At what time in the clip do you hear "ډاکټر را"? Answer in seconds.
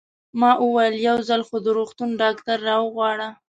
2.21-2.75